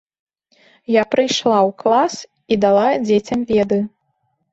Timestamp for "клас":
1.83-2.13